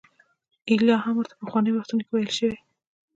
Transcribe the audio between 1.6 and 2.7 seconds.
وختونو کې ویل شوي.